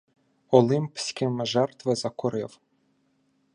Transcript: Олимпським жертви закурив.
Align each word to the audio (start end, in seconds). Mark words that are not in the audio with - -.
Олимпським 0.49 1.45
жертви 1.45 1.95
закурив. 1.95 2.59